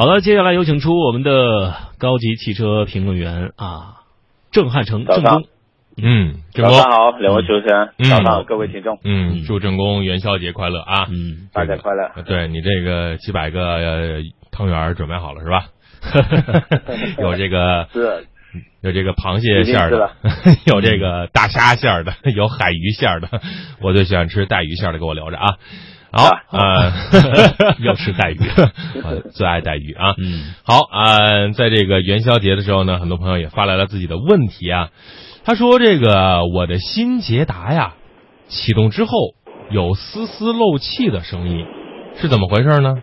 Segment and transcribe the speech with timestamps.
[0.00, 4.00] 好了，接下来有请出我们的高级汽车评论员啊，
[4.50, 5.44] 郑汉成，郑工。
[6.02, 11.06] 嗯，郑工早上好，两位主持人，嗯早上好，各位听众，嗯，祝郑工元宵节快乐啊！
[11.10, 12.10] 嗯，大家快乐。
[12.24, 15.66] 对你这个几百个呃汤圆准备好了是吧？
[17.20, 18.26] 有这个是
[18.80, 20.12] 有这个螃蟹馅的，
[20.64, 23.42] 有这个大虾馅的，有海鱼馅的。
[23.82, 25.56] 我最喜欢吃带鱼馅的，给我留着啊。
[26.12, 28.38] 好啊呃， 又吃带鱼
[29.04, 30.14] 呃最爱带鱼啊。
[30.18, 34.88] 嗯，好啊、呃在这个元宵节的时候呢，很多朋友也发来了自己的问题啊。
[35.44, 37.94] 他说：“这个我的新捷达呀，
[38.48, 39.10] 启动之后
[39.70, 41.64] 有丝丝漏气的声音，
[42.16, 43.02] 是怎么回事呢？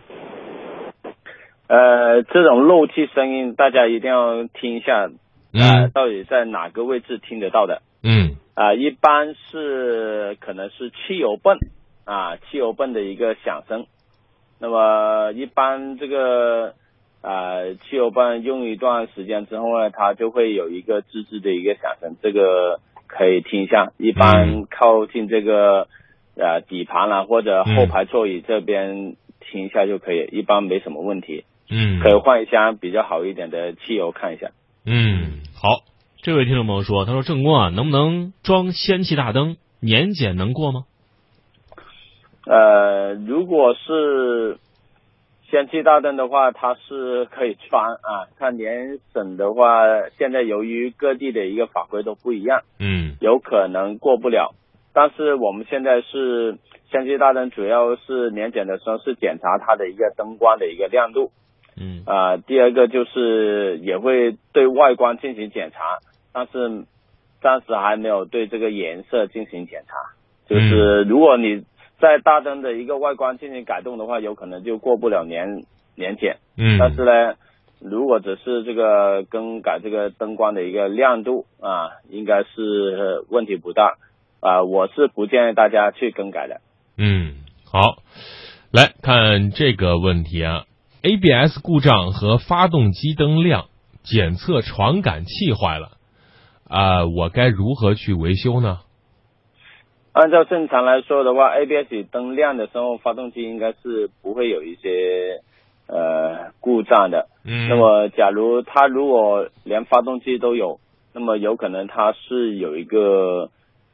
[1.68, 5.10] 呃，这种漏气声音，大家一定要听一下，
[5.54, 7.82] 呃，嗯到底在哪个位置听得到的？
[8.04, 11.58] 嗯啊、一般是可能是汽油泵
[12.08, 13.86] 啊，汽油泵的一个响声。
[14.60, 16.74] 那么一般这个
[17.22, 23.92] 啊、汽油泵用一段时间之后呢，它就会有一个吱吱的一个响声，这个可以听一下。
[23.98, 25.88] 一般靠近这个
[26.38, 31.44] 呃底盘啦、或者后排座椅这边听一下就可以，一般没什么问题。
[31.70, 34.52] 嗯可以换一箱比较好一点的汽油看一下。
[34.86, 35.84] 嗯，好，
[36.22, 39.58] 这位听众朋友说，他说正光啊，能不能装氙气大灯？
[39.82, 40.86] 年检能过吗？
[42.48, 44.58] 呃，如果是
[45.50, 48.28] 氙气大灯的话，它是可以穿啊。
[48.38, 49.84] 看年审的话，
[50.18, 54.56] 现在由于各地的一个法规都不一样，嗯有可能过不了。
[54.94, 56.58] 但是我们现在是
[56.90, 61.32] 氙气大灯，主要是年检的时候是检查它的一个灯光的一个亮度。
[61.80, 66.00] 嗯啊、第二个就是也会对外观进行检查，
[66.34, 66.86] 但是
[67.40, 69.94] 暂时还没有对这个颜色进行检查。
[70.50, 71.64] 就是如果你
[72.00, 76.38] 在大灯的一个外观进行改动的话，有可能就过不了年年检。
[76.56, 77.36] 嗯，但是呢，
[77.80, 83.96] 如果只是这个更改这个灯光的一个亮度啊，应该是呃问题不大
[84.40, 84.64] 啊。
[84.64, 86.62] 我是不建议大家去更改的。
[86.98, 88.04] 嗯，好，
[88.72, 90.66] 来看这个问题啊
[91.02, 93.66] ，ABS 故障和发动机灯亮，
[94.04, 95.92] 检测传感器坏了，
[96.68, 98.80] 啊、我该如何去维修呢？
[100.18, 105.42] 按照正常来说的话，ABS 灯亮的时候，发动机应该是不会有一些
[105.88, 107.28] 呃故障的。
[107.46, 110.80] 嗯，那么，假如它如果连发动机都有，
[111.14, 113.52] 那么有可能它是有一个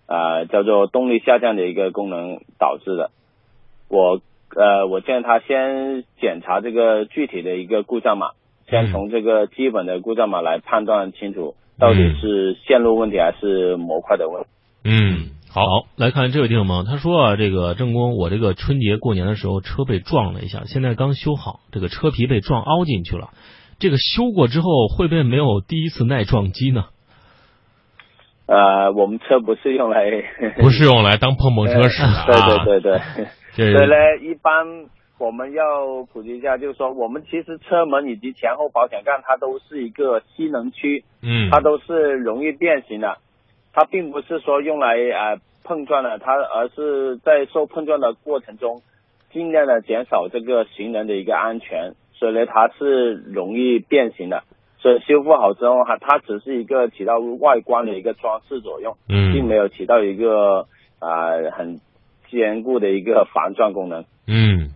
[0.07, 3.12] 呃叫做动力下降的一个功能导致的。
[3.89, 4.22] 我
[4.56, 8.29] 呃，我建议他先检查这个具体的一个故障码，
[8.69, 14.47] 先从这个基本的故障码来判断清楚到底是线路问题还是模块的问题。
[14.85, 15.62] 嗯，好，
[15.97, 23.30] 来看这位听众朋友，他说啊，这个郑工，我这个春节过年的时候车被撞了一下，现在刚修好，这个车皮被撞凹进去了。
[23.78, 26.86] 这个修过之后会不会没有第一次耐撞击呢？
[28.47, 30.09] 呃，我们车不是用来
[30.58, 32.25] 不是用来当碰碰车使的啊，
[32.66, 33.28] 对对对对。
[33.53, 34.66] 这所以呢，一般
[35.19, 43.19] 我们要普及一下，就是说，我们其实车门以及前后保险杠它都是一个吸能区，嗯，它都是容易变形的，
[43.73, 48.81] 它并不是说用来呃碰撞的，它而是在受碰撞的过程中，
[49.31, 54.44] 尽量的减少这个行人的一个安全，所以呢，它是容易变形的。
[54.79, 60.67] 所以修复好之后，哈，它只是一个起到外观的一个装饰作用，并嗯没有起到一个
[61.00, 61.79] 啊、呃很
[62.29, 64.03] 坚固的一个防撞功能。
[64.28, 64.72] 嗯，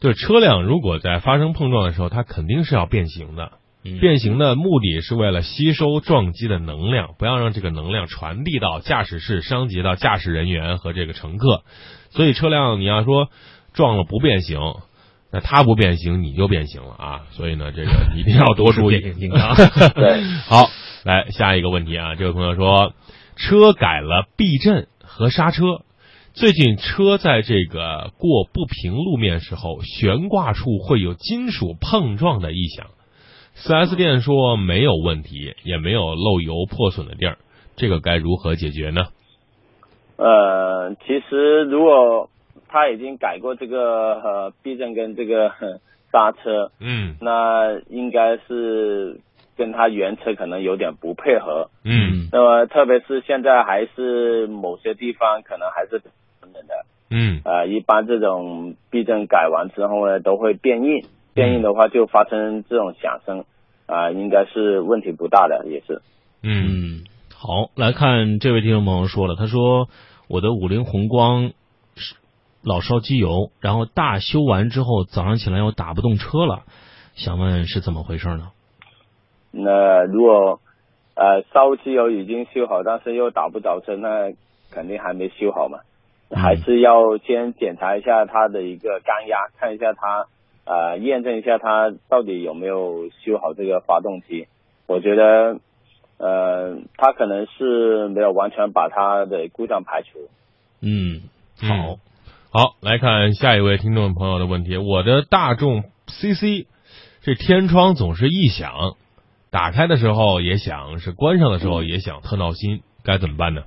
[0.00, 3.52] 就是车辆如果在发生碰撞的时候，它肯定是要变形的。
[3.96, 11.62] 嗯变形的目的是为了吸收撞击的能量，不要让这个能量传递到驾驶室，伤及到驾驶人员和这个乘客。
[12.10, 13.28] 所以车辆你要说
[13.72, 14.58] 撞了不变形，
[15.30, 17.20] 那它不变形你就变形了啊！
[17.32, 18.98] 所以呢，这个 一定要多注意。
[18.98, 19.54] 变形金刚
[19.94, 20.70] 对，好，
[21.04, 22.94] 来下一个问题啊，这位朋友说，
[23.36, 25.82] 车改了避震和刹车，
[26.32, 32.86] 最近车在这个过不平路面时候，悬挂处会有金属碰撞的异响。
[33.66, 37.38] 4S 店说没有问题，也没有漏油破损的地儿，
[37.76, 39.02] 这个该如何解决呢？
[40.16, 42.30] 呃，其实如果
[42.68, 45.50] 他已经改过这个呃避震跟这个
[46.12, 49.20] 刹车，嗯那应该是
[49.56, 51.70] 跟他原车可能有点不配合。
[51.84, 61.04] 嗯那么特别是现在还是某些地方可能还是等等的，嗯呃，一般这种避震改完之后呢，都会变硬，
[61.38, 63.44] 变硬的话就发生这种响声，
[63.86, 66.02] 啊、应该是问题不大的，也是。
[66.42, 67.04] 嗯嗯，
[67.34, 69.88] 好，来看这位听众朋友说了，他说
[70.28, 71.52] 我的五菱宏光
[71.96, 72.16] 是
[72.62, 76.64] 老烧机油，然后大修完之后早上起来又打不动车了，
[77.14, 78.50] 想问是怎么回事呢？
[79.50, 80.60] 那如果
[81.14, 84.32] 呃烧机油已经修好，但是又打不着车，那
[84.70, 85.78] 肯定还没修好嘛，
[86.30, 90.26] 还是要先检查一下它的一个缸压，看一下它
[90.68, 94.46] 呃验证一下它到底有没有修好这个发动机。
[94.86, 95.58] 我觉得
[96.18, 100.28] 呃它可能是没有完全把它的故障排除。
[100.80, 101.22] 嗯，
[101.60, 101.98] 好，
[102.50, 104.76] 好，来看下一位听众朋友的问题。
[104.76, 106.66] 我的大众 CC
[107.22, 108.94] 这天窗总是异响，
[109.50, 113.64] 打开的时候也响，是关上的时候也响，特闹心，该怎么办呢？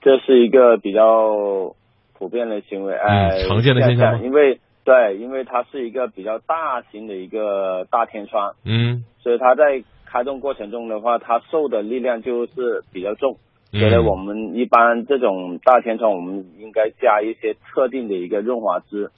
[0.00, 1.74] 这是一个比较
[2.16, 13.36] 普遍的行为，哎、嗯常见的现象吗因为对，因为它是一个比较大型的一个大天窗，嗯，所以它在开动过程中的话，它受的力量就是比较重。
[13.70, 19.10] 嗯所以我们一般这种大天窗，我们应该加一些特定的一个润滑脂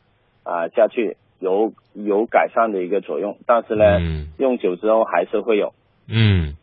[0.42, 3.38] 啊、下去，有有改善的一个作用。
[3.46, 5.72] 但是呢，嗯用久之后还是会有。
[6.08, 6.56] 嗯，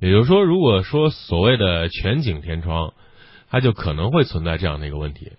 [0.00, 2.92] 也就是说，如果说所谓的全景天窗，
[3.50, 5.34] 它就可能会存在这样的一个问题。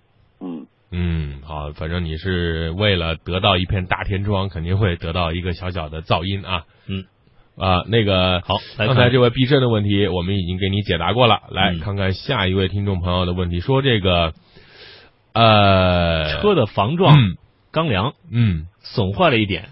[0.92, 6.64] 嗯，嗯，好，反正你是为了得到一片大天窗，肯定会得到一个小小的噪音啊。
[6.88, 7.06] 嗯。
[7.58, 11.42] 啊，那个好刚才这位避震的问题，我们已经给你解答过了。
[11.50, 14.32] 来嗯看看下一位听众朋友的问题，说这个，
[15.34, 17.36] 呃，车的防撞嗯
[17.74, 19.72] 钢梁嗯损坏了一点，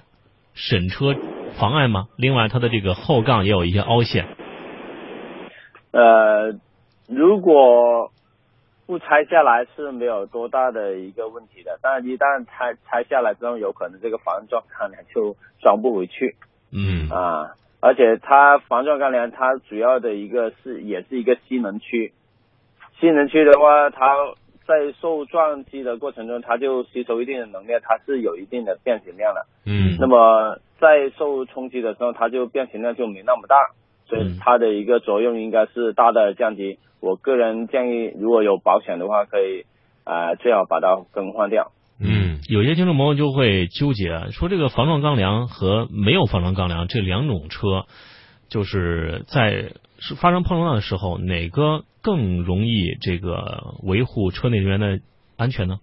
[0.54, 1.16] 审车
[1.54, 2.08] 妨碍吗？
[2.18, 4.28] 另外，它的这个后杠也有一些凹陷。
[5.92, 6.60] 呃，
[7.08, 8.12] 如果
[8.88, 16.36] 不拆下来是没有多大的一个问题的，但一旦拆拆下来之后，有可能这个防撞钢梁就装不回去
[16.72, 17.52] 嗯啊。
[17.80, 22.14] 而且它防撞钢梁它主要的一个是也是一个吸能区，
[23.00, 24.16] 吸能区的话，它
[24.66, 29.46] 在受撞击的过程中，它就吸收一定的能量，它是有一定的变形量的。
[29.66, 33.56] 嗯那么在受冲击的时候，它就变形量就没那么大，
[34.08, 36.80] 所以它的一个作用应该是大大的降低。
[37.00, 39.66] 我个人建议，如果有保险的话，可以
[40.04, 41.72] 啊、呃最好把它更换掉。
[42.00, 47.86] 嗯有些听众朋友就会纠结，说这个防撞钢梁和没有防撞钢梁这两种车，
[48.50, 55.00] 就是在是发生碰撞的时候，哪个更容易这个维护车内人员的
[55.38, 55.80] 安全呢？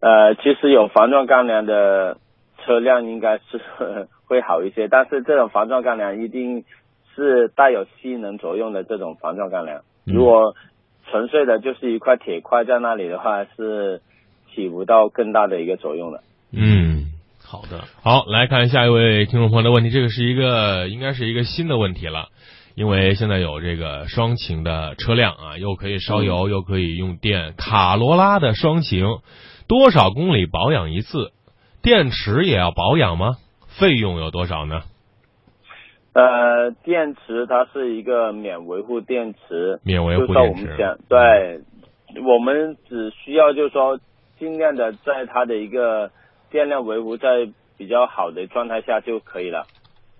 [0.00, 2.18] 呃，其实有防撞钢梁的
[2.64, 3.60] 车辆应该是
[4.26, 6.64] 会好一些，但是这种防撞钢梁一定
[7.14, 9.78] 是带有吸能作用的这种防撞钢梁。
[10.06, 10.54] 嗯如果
[11.10, 14.00] 纯粹的就是一块铁块在那里的话，是
[14.54, 16.22] 起不到更大的一个作用的。
[16.52, 17.06] 嗯。
[17.44, 22.28] 好的，好，来看下一位听众朋友的问题，这个是一个应该是一个新的问题了，
[22.74, 29.04] 因为现在有这个双擎的车辆啊，又可以烧油，又可以用电，卡罗拉的双擎
[29.68, 31.32] 多少公里保养一次？
[31.82, 33.36] 电池也要保养吗？
[33.66, 34.84] 费用有多少呢？
[36.14, 40.66] 呃，电池它是一个免维护电池，免维就是我护电池。
[40.66, 41.60] 们讲，对，
[42.22, 43.98] 我们只需要就是说
[44.38, 46.10] 尽量的在它的一个
[46.50, 47.48] 电量维护在
[47.78, 49.64] 比较好的状态下就可以了。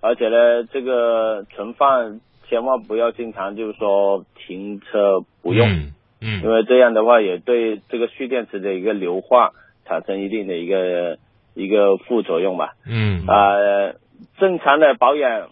[0.01, 2.19] 而且呢，这个存放
[2.49, 9.51] 千万不要经常就是说停车不用，嗯嗯因为这样的话也对这个蓄电池的一个硫化
[9.85, 11.19] 产生一定的一个
[11.53, 12.73] 一个副作用吧。
[12.85, 13.95] 嗯呃，
[14.39, 15.49] 正常的保养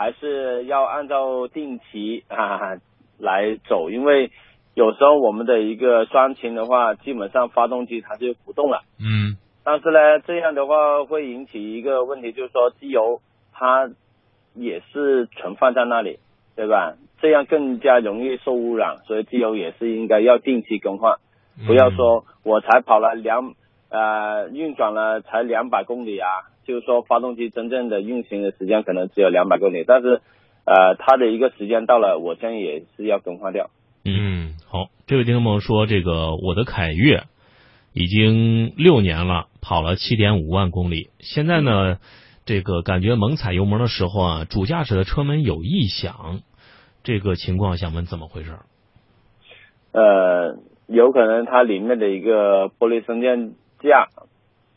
[0.00, 2.78] 还是要按照定期啊
[3.18, 4.30] 来走，因为
[4.72, 8.80] 有时候我们的一个双擎的话，基本上发动机它就不动了。
[8.98, 13.20] 嗯但是呢，这样的话会引起一个问题，就是说机油
[13.52, 13.90] 它
[14.54, 16.18] 也是存放在那里，
[16.56, 16.94] 对吧？
[17.20, 21.18] 这样更加容易受污染，所以机油也是应该要定期更换。
[21.58, 23.52] 嗯不要说我才跑了两
[23.90, 26.26] 呃运转了才两百公里啊，
[26.70, 30.20] 就是说发动机真正的运行的时间可能只有两百公里，但是
[30.64, 33.70] 呃它的一个时间到了，我相信也是要更换掉。
[34.04, 37.24] 嗯好，这位听众朋友说，这个我的凯越
[37.92, 41.98] 已经六年了，跑了七点五万公里，现在呢，
[42.46, 46.40] 这个感觉猛踩油门的时候啊，主驾驶的车门有异响，
[47.02, 48.52] 这个情况想问怎么回事？
[49.92, 54.08] 呃，有可能它里面的一个玻璃升降架、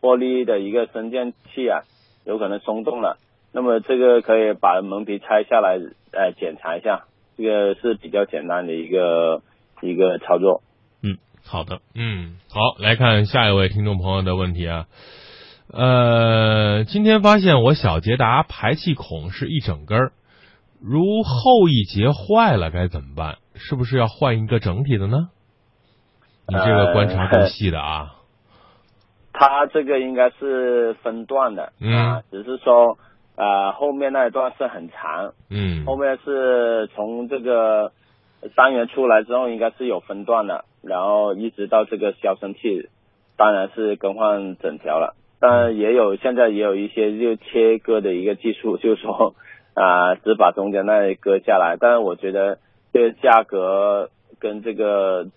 [0.04, 1.80] 玻璃的一个升降器啊，
[2.26, 3.18] 有可能松动了。
[3.54, 5.80] 那么这个可以把门皮拆下来，
[6.12, 7.06] 呃，检查一下，
[7.38, 9.42] 这个是比较简单的一个
[9.82, 10.62] 一个操作。
[11.02, 14.88] 嗯，好的，嗯，好，来看下一位听众朋友的问题啊。
[15.72, 20.12] 呃，今天发现我小捷达排气孔是一整根儿，
[20.82, 23.38] 如后一节坏了该怎么办？
[23.56, 25.30] 是不是要换一个整体的呢？
[26.50, 28.16] 你这个观察够细的啊。
[29.34, 32.98] 它这个应该是分段的，嗯啊，只是说
[33.36, 37.92] 呃后面那一段是很长，嗯后面是从这个
[38.56, 42.88] 单元出来之后，应该是有分段的，然后一直到这个消声器，
[43.36, 45.16] 当然是更换整条了。
[45.40, 49.36] 但也有现在也有一些就切割的一个技术，就是说
[49.74, 51.76] 啊、只把中间那一割下来。
[51.80, 52.60] 但是我觉得
[52.94, 54.10] 这个价格
[54.40, 55.28] 跟这个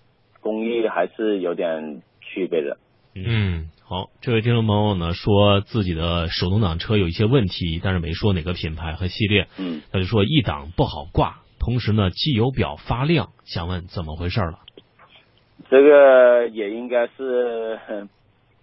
[0.41, 2.77] 工艺还是有点区别的。
[3.15, 9.47] 嗯好，这位听众朋友呢说自己的手动挡车有一些问题，但是没说哪个品牌和系列。
[9.59, 14.59] 嗯，他就说一档不好挂，同时呢机油表发亮，想问怎么回事了？
[15.71, 17.79] 这个也应该是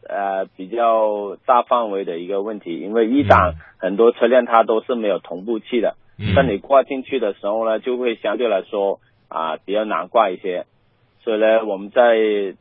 [0.10, 9.00] 呃比较大范围的一个问题，因为一档很多车辆它都是没有同步器的，嗯当你挂进去的时候呢，就会相对来说
[9.30, 10.66] 啊比较难挂一些。
[11.24, 12.18] 所以呢，我们在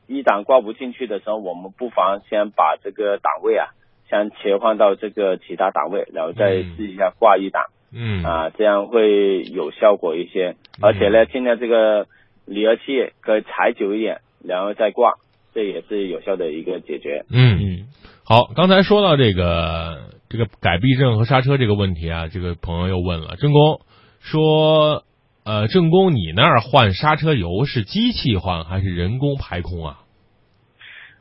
[0.06, 3.68] 一档挂不进去的时候，我们不妨先把这个档位啊，
[4.08, 7.64] 先切换到这个其他档位，然后再嗯试一下挂一档。
[7.94, 10.54] 嗯啊，这样会有效果一些。
[10.80, 12.06] 而且呢，现在这个
[12.46, 15.14] 离合器可以踩久一点，然后再挂，
[15.52, 17.24] 这也是有效的一个解决。
[17.30, 17.86] 嗯嗯
[18.24, 23.80] 好，刚才说到这个这个改避震和刹车这个问题啊，这个朋友又问了，郑工
[24.20, 25.02] 说，
[25.44, 29.98] 呃，正宫你那儿换刹车油是机器换还是人工排空啊？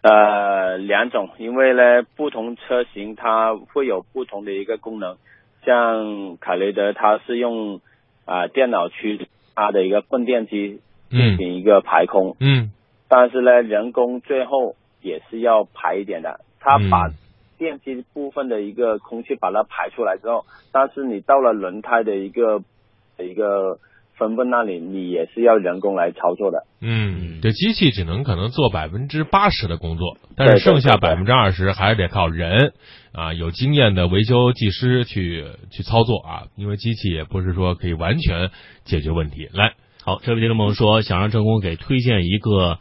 [0.03, 5.17] 呃，两种，因为呢，不同车型它会有不同的一个功能。
[5.65, 7.81] 像凯雷德，它是用
[8.25, 12.71] 啊、电脑驱它的一个混电机进嗯行一个排空，嗯
[13.07, 17.13] 但是呢，人工最后也是要排一点的，它把嗯
[17.57, 22.63] 电机部分的一个空气把它排出来之后，但是你到了轮胎的一个
[23.19, 23.77] 一个
[24.27, 26.65] 分泵那里，你也是要人工来操作的。
[26.79, 32.73] 嗯，这机器只能可能做百分之八十的工作，但是剩下百分之二十还是得靠人
[33.13, 38.49] 啊，有经验的维修技师去去操作啊，因为机器也不是说可以完全
[38.83, 39.49] 解决问题。
[39.53, 39.73] 来，
[40.03, 42.77] 好，这位听众朋友说想让郑工给推荐一个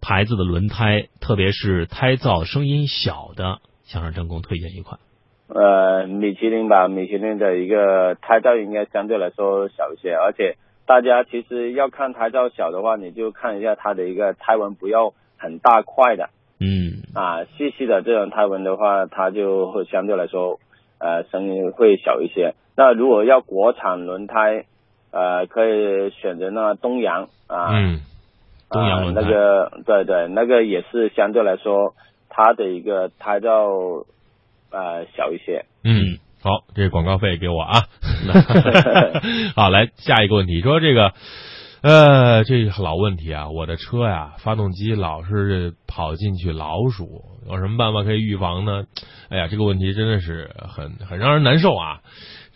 [0.00, 5.00] 牌子的轮胎，特别是胎噪声音小的，想让郑工推荐一款。
[5.48, 20.58] 呃，米其林吧，米其林的一个胎噪应该相对来说小一些，而且大家其实要看胎噪小的话，你就看一下它的一个胎纹不要很大块的嗯啊，细细的这种胎纹的话，它就会相对来说
[20.98, 22.54] 呃声音会小一些。
[22.76, 24.64] 那如果要国产轮胎，
[25.10, 28.00] 呃，可以选择那东阳啊，嗯
[28.70, 31.94] 东阳轮胎啊、那个对对，那个也是相对来说
[32.28, 34.04] 它的一个胎噪
[34.70, 35.64] 呃小一些。
[36.46, 37.86] 嗯，好，这广告费给我啊。
[39.56, 41.12] 好，来下一个问题，说这个，
[41.82, 48.84] 呃，这老问题啊，我的车呀，发动机老是跑进去老鼠，有什么办法可以预防呢？
[49.28, 51.98] 哎呀，这个问题真的是很很让人难受啊。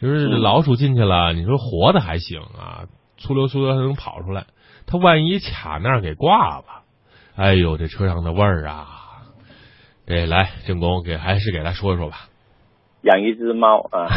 [0.00, 2.86] 就是嗯老鼠进去了，你说活的还行啊，
[3.18, 4.46] 粗溜粗溜它能跑出来，
[4.86, 6.64] 它万一卡那儿给挂了，
[7.34, 8.86] 哎呦，这车上的味儿啊！
[10.06, 12.29] 这来郑工给还是给他说说吧。
[13.02, 14.08] 养一只猫啊，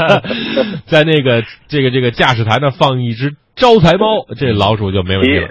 [0.86, 5.48] 在那个这个这个驾驶台那放一只招财猫， 这老鼠就没问题了。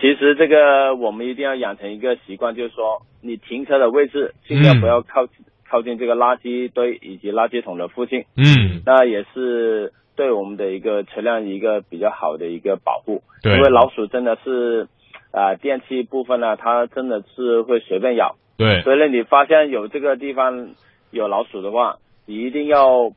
[0.00, 5.26] 其实这个我们一定要养成一个习惯，就是说你停车的位置尽量不要靠、
[5.68, 13.22] 靠近这个垃圾堆以及垃圾桶的附近，嗯，那也是对我们的一个车辆一个比较好的一个保护。
[13.42, 13.54] 对。
[13.56, 14.86] 因为老鼠真的是
[15.32, 20.70] 啊、呃电器部分呢，它真的是会随便咬，对，所以呢，你发现有这个地方
[21.10, 23.12] 有老鼠的话，你一定要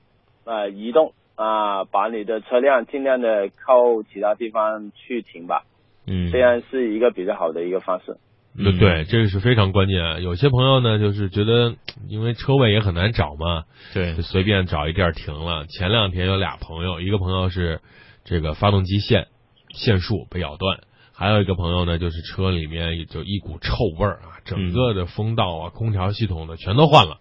[0.45, 5.63] 呃移动啊、把你的车辆尽量的靠其他地方去停吧，
[6.05, 8.17] 嗯，这样是一个比较好的一个方式。
[8.55, 10.19] 对对，这个是非常关键啊。
[10.19, 11.74] 有些朋友呢，就是觉得
[12.10, 15.65] 因为车位也很难找嘛，对就随便找一地儿停了。
[15.67, 17.79] 前两天有俩朋友，一个朋友是
[18.25, 19.27] 这个发动机线
[19.69, 20.81] 线束被咬断，
[21.13, 27.19] 还有一个朋友呢，就是车里面就一股臭味儿啊，整个的风道啊、空调系统的全都换了。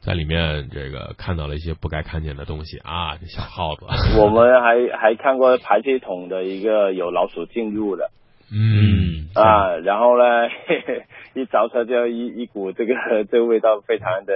[0.00, 3.84] 在里面这个看到了一些不该看见的东西啊，这小耗子。
[4.18, 8.10] 我们还还看过排气筒的一个有老鼠进入的
[8.52, 11.04] 嗯啊，然后呢，嘿 嘿
[11.34, 12.94] 一着车就一一股这个
[13.30, 14.32] 这个味道非常的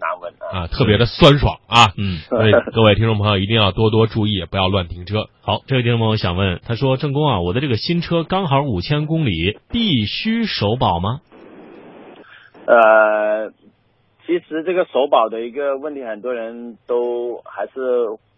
[0.00, 0.60] 难闻啊。
[0.60, 1.92] 啊，特别的酸爽啊。
[1.98, 2.16] 嗯。
[2.28, 5.26] 所以各位听众朋友一定要多多注意，不要乱停车。
[5.42, 11.20] 好，这位听众朋友想问，他说：“郑工啊，我的这个新车刚好五千公里，必须首保吗
[12.66, 13.50] 呃，
[14.28, 17.70] 其实这个首保的一个问题，很多人都还是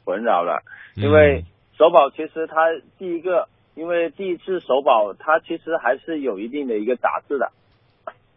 [0.04, 0.62] 混淆了，
[0.94, 1.44] 因为
[1.76, 7.50] 首保其实它第一个，因为第一次首保它其实还是有一定的一个杂质的，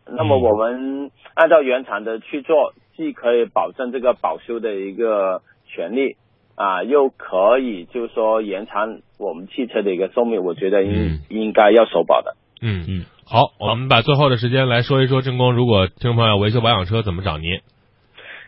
[0.07, 6.17] 那么我们按照原厂的去做，既可以保证这个保修的一个权利
[6.55, 11.19] 啊，又可以就是说延长我们汽车的一个寿命，我觉得应、嗯。
[11.29, 12.35] 应该要首保的。
[12.63, 12.83] 嗯。
[12.87, 17.59] 嗯，好，我们把最后的时间来说一说郑工，如果听众朋友维修保养车怎么找您？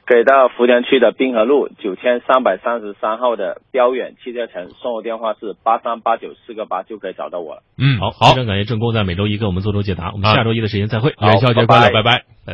[0.05, 7.63] 可以到福田区的滨河路九千三百三十三号的标远汽车城，送货电话是八三八九四个八，就可以找到我了。
[7.79, 11.10] 嗯，好，好非，常感谢郑工在每周一给我们做出解答，我们啊下周一的时间再会。
[11.20, 12.53] 元宵节快乐，拜拜拜拜